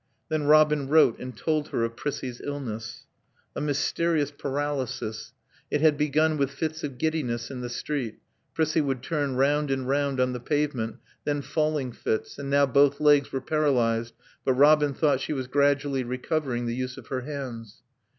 Then 0.29 0.45
Robin 0.45 0.87
wrote 0.89 1.19
and 1.19 1.37
told 1.37 1.67
her 1.67 1.83
of 1.83 1.95
Prissie's 1.95 2.41
illness. 2.41 3.05
A 3.55 3.61
mysterious 3.61 4.31
paralysis. 4.31 5.31
It 5.69 5.81
had 5.81 5.95
begun 5.95 6.37
with 6.37 6.49
fits 6.49 6.83
of 6.83 6.97
giddiness 6.97 7.51
in 7.51 7.61
the 7.61 7.69
street; 7.69 8.17
Prissie 8.55 8.81
would 8.81 9.03
turn 9.03 9.35
round 9.35 9.69
and 9.69 9.87
round 9.87 10.19
on 10.19 10.33
the 10.33 10.39
pavement; 10.39 10.97
then 11.23 11.43
falling 11.43 11.91
fits; 11.91 12.39
and 12.39 12.49
now 12.49 12.65
both 12.65 12.99
legs 12.99 13.31
were 13.31 13.41
paralyzed, 13.41 14.15
but 14.43 14.53
Robin 14.53 14.95
thought 14.95 15.21
she 15.21 15.33
was 15.33 15.45
gradually 15.45 16.03
recovering 16.03 16.65
the 16.65 16.73
use 16.73 16.97
of 16.97 17.05
her 17.09 17.21
hands. 17.21 17.83